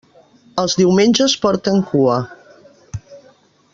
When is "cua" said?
1.91-2.17